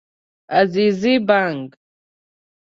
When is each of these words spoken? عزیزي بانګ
عزیزي 0.59 1.15
بانګ 1.27 1.67